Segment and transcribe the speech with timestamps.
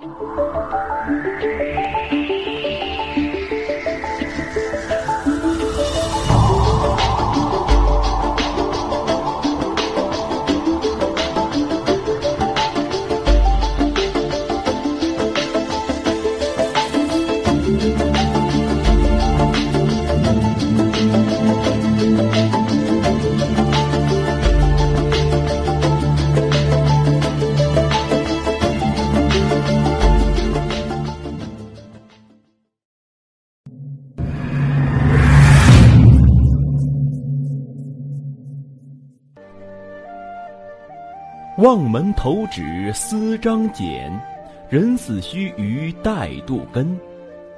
[0.00, 0.18] Thank
[2.30, 2.39] you.
[41.58, 44.10] 望门投止思张俭，
[44.68, 46.98] 人死须臾待杜根。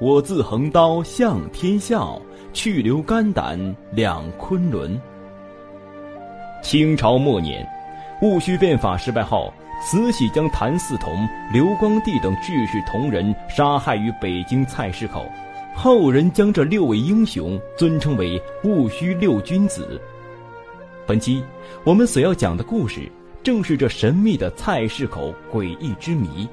[0.00, 2.20] 我自横刀向天笑，
[2.52, 5.00] 去留肝胆两昆仑。
[6.62, 7.64] 清朝末年，
[8.22, 9.52] 戊戌变法失败后，
[9.84, 15.24] 慈禧将谭嗣同、刘光第等志士同仁杀害于北京菜市口，
[15.74, 20.00] 后人将这六位英雄尊称为戊戌六君子。
[21.06, 21.44] 本期
[21.84, 23.08] 我们所要讲的故事。
[23.42, 26.48] 正是这神秘的菜市口诡异之谜。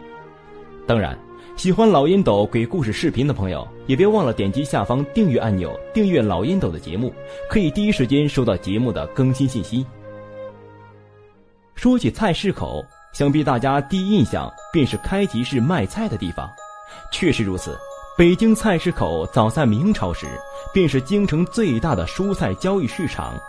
[0.88, 1.18] 当然，
[1.56, 7.14] 喜欢老烟斗鬼故事视频的朋友，也别忘了点击下方订阅按钮，订阅老烟斗的节目，
[7.50, 9.86] 可以第一时间收到节目的更新信息。
[11.76, 16.50] 说起菜市口，想必大家第一印象便是开集市卖菜的地方。
[17.12, 17.78] 确实如此，
[18.18, 20.26] 北京菜市口早在明朝时
[20.74, 23.40] 便是京城最大的蔬菜交易市场，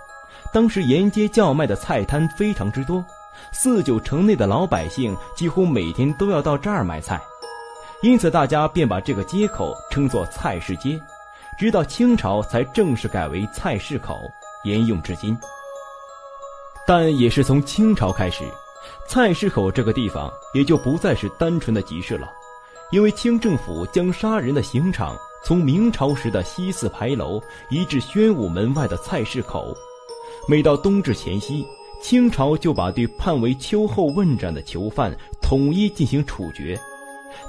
[0.53, 3.03] 当时沿街叫卖的菜摊非常之多。
[3.53, 7.21] 四九城内的老百姓几乎每天都要到这儿买菜，
[8.03, 11.01] 因此大家便把这个街口称作菜市街，
[11.59, 14.21] 直到清朝才正式改为菜市口，
[14.65, 15.37] 沿用至今。
[16.87, 18.45] 但也是从清朝开始，
[19.07, 22.31] 菜市口这个地方也就不再是单纯的集市了，
[22.91, 29.77] 因为清政府将杀人的刑场从明朝时的西四牌楼移至宣武门外的菜市口，
[30.49, 31.67] 每到冬至前夕。
[32.01, 36.79] 清朝就把对判为秋后问斩的囚犯统一进行处决，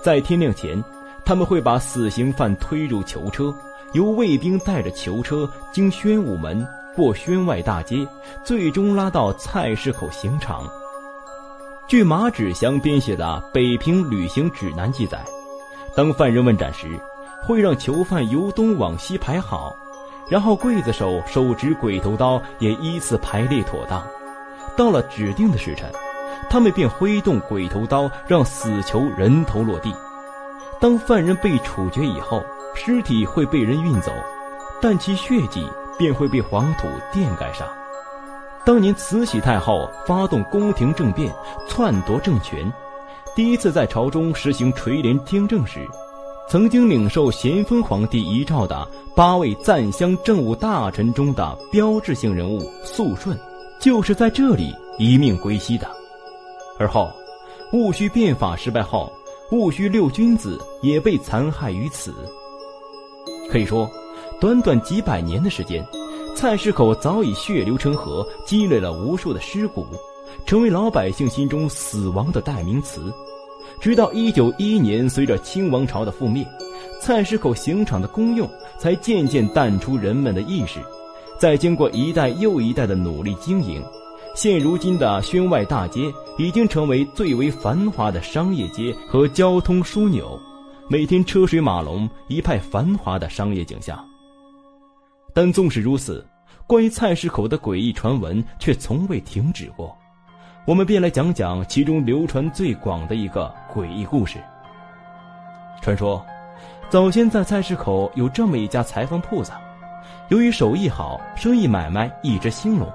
[0.04, 0.84] 在天亮前，
[1.26, 3.56] 他们会把死刑犯推入囚车，
[3.94, 8.06] 由卫兵带着囚车经宣武门过宣外大街，
[8.44, 10.70] 最终拉到菜市口刑场。
[11.88, 15.24] 据马志祥编写的《北平旅行指南》记载，
[15.96, 16.88] 当犯人问斩时，
[17.44, 19.76] 会让囚犯由东往西排好，
[20.30, 24.04] 然后刽子手手执鬼头刀也依次排列妥当。
[24.76, 25.92] 到了指定的时辰，
[26.50, 29.94] 他们便挥动鬼头刀，让死囚人头落地。
[30.80, 32.42] 当犯人被处决以后，
[32.74, 34.12] 尸体会被人运走，
[34.82, 35.64] 但其血迹
[35.98, 37.68] 便会被黄土垫盖上。
[38.66, 41.34] 当年慈禧太后发动宫廷政变，
[41.68, 42.72] 篡夺政权，
[43.36, 45.88] 第一次在朝中实行垂帘听政时，
[46.50, 53.38] 曾经领受咸丰皇帝遗诏的八位赞襄政务大臣中的标志性人物肃顺。
[53.82, 55.90] 就是在这里一命归西的，
[56.78, 57.12] 而后，
[57.74, 59.12] 戊戌变法失败后，
[59.52, 62.14] 戊戌六君子也被残害于此。
[63.50, 63.90] 可以说，
[64.40, 65.84] 短短几百年的时间，
[66.36, 69.88] 菜市口早已血流成河，积累了无数的尸骨，
[70.46, 73.12] 成为老百姓心中死亡的代名词。
[73.80, 76.46] 直到一九一一年，随着清王朝的覆灭，
[77.02, 78.48] 菜市口刑场的功用
[78.78, 80.80] 才渐渐淡出人们的意识。
[81.42, 83.84] 在经过一代又一代的努力经营，
[84.36, 86.02] 现如今的宣外大街
[86.38, 90.40] 已经成为最为繁华的商业街和交通枢纽，
[90.88, 94.08] 每天车水马龙，一派繁华的商业景象。
[95.34, 96.24] 但纵使如此，
[96.68, 99.98] 关于菜市口的诡异传闻却从未停止过。
[100.68, 104.38] 我们便来讲讲其中流传最广的一个诡异故事。
[105.82, 106.24] 传说，
[106.88, 109.52] 早先在菜市口有这么一家裁缝铺子。
[110.32, 112.90] 由于手艺好，生意买卖一直兴隆，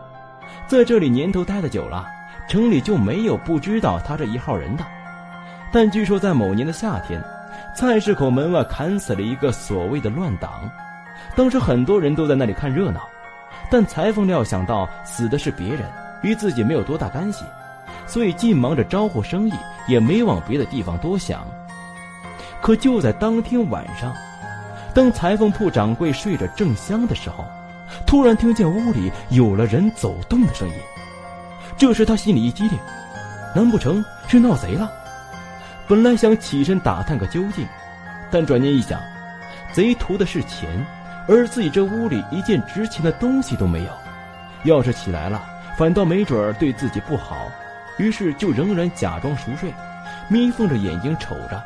[0.66, 2.08] 在这里年头待的久了，
[2.48, 4.82] 城里就没有不知道他这一号人的。
[5.70, 7.22] 但据说在某年的夏天，
[7.74, 10.50] 菜市口门外砍死了一个所谓的乱党，
[11.34, 13.02] 当时很多人都在那里看热闹，
[13.70, 15.82] 但裁缝料想到死的是别人，
[16.22, 17.44] 与自己没有多大干系，
[18.06, 19.52] 所以尽忙着招呼生意，
[19.86, 21.46] 也没往别的地方多想。
[22.62, 24.14] 可就在当天晚上。
[24.96, 27.44] 当裁缝铺掌柜睡着正香的时候，
[28.06, 30.74] 突然听见屋里有了人走动的声音。
[31.76, 32.78] 这时他心里一激灵，
[33.54, 34.90] 难不成是闹贼了？
[35.86, 37.68] 本来想起身打探个究竟，
[38.30, 38.98] 但转念一想，
[39.70, 40.66] 贼图的是钱，
[41.28, 43.90] 而自己这屋里一件值钱的东西都没有，
[44.64, 45.44] 要是起来了，
[45.76, 47.52] 反倒没准儿对自己不好。
[47.98, 49.70] 于是就仍然假装熟睡，
[50.28, 51.62] 眯缝着眼睛瞅着，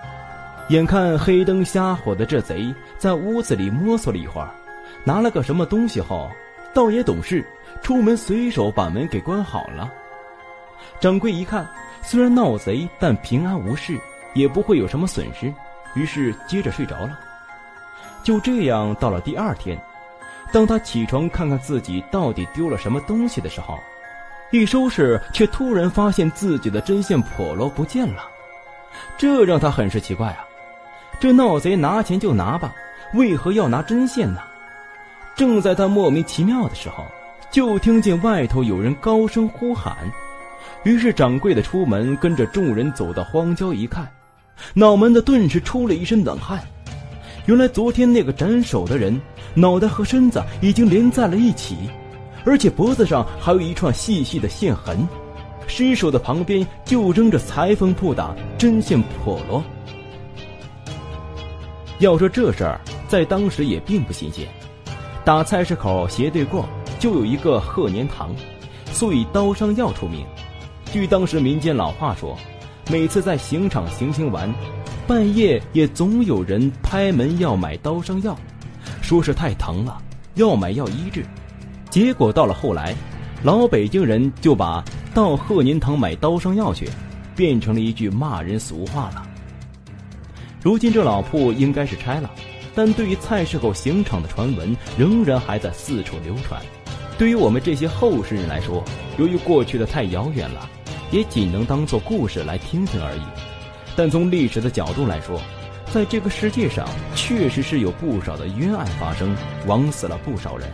[0.70, 4.48] 眼看黑灯瞎火的这贼在屋子里摸索了一会儿，
[5.02, 6.30] 拿了个什么东西后，
[6.72, 7.44] 倒也懂事，
[7.82, 9.90] 出门随手把门给关好了。
[11.00, 11.68] 掌柜一看，
[12.02, 13.98] 虽然闹贼，但平安无事，
[14.32, 15.52] 也不会有什么损失，
[15.94, 17.18] 于是接着睡着了。
[18.22, 19.76] 就这样，到了第二天，
[20.52, 23.76] 当他起床看看自己到底丢了什么东西的时候，
[24.52, 28.22] 一收拾却突然发现自己的针线笸箩不见了，
[29.18, 30.46] 这让他很是奇怪啊！
[31.18, 32.72] 这闹贼拿钱就拿吧，
[33.14, 34.40] 为何要拿针线呢？
[35.36, 37.06] 正在他莫名其妙的时候，
[37.50, 39.96] 就听见外头有人高声呼喊，
[40.84, 44.06] 于是掌柜的出门，跟着众人走到荒郊一看，
[44.74, 46.60] 脑门子顿时出了一身冷汗。
[47.46, 49.18] 原来昨天那个斩首的人，
[49.54, 51.76] 脑袋和身子已经连在了一起，
[52.44, 55.06] 而且脖子上还有一串细细的线痕。
[55.66, 59.62] 尸首的旁边就扔着裁缝铺的针线笸箩。
[62.00, 64.48] 要说这事儿在当时也并不新鲜，
[65.22, 66.66] 打菜市口斜对过
[66.98, 68.34] 就有一个鹤年堂，
[68.90, 70.24] 素以刀伤药出名。
[70.90, 72.34] 据当时民间老话说，
[72.90, 74.52] 每次在刑场行刑完。
[75.06, 78.34] 半夜也总有人拍门要买刀伤药，
[79.02, 80.00] 说是太疼了，
[80.36, 81.22] 要买药医治。
[81.90, 82.94] 结果到了后来，
[83.42, 84.82] 老北京人就把
[85.12, 86.88] 到鹤年堂买刀伤药去，
[87.36, 89.26] 变成了一句骂人俗话了。
[90.62, 92.30] 如今这老铺应该是拆了，
[92.74, 96.60] 但对于菜市口刑场的传闻仍然还在四处流传。
[97.16, 98.84] 对于我们这些后世人来说，
[99.18, 100.68] 由于过去的太遥远了，
[101.10, 103.22] 也仅能当做故事来听听而已。
[103.96, 105.40] 但从历史的角度来说，
[105.92, 109.34] 在这个世界上确实是有不少的冤案发生，
[109.66, 110.68] 枉死了不少人，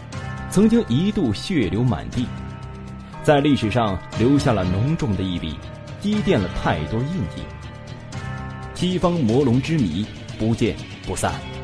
[0.50, 2.26] 曾经一度血流满地，
[3.22, 5.56] 在历史上留下了浓重的一笔，
[6.00, 7.42] 积淀了太多印记。
[8.76, 10.04] 西方魔龙之谜，
[10.38, 10.76] 不见
[11.06, 11.55] 不散。